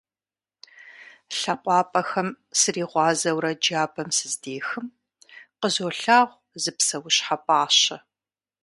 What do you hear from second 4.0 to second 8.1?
сыздехым, къызолъагъу зы псэущхьэ пӀащэ.